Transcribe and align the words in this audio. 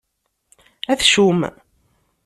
Atcum! 0.95 1.39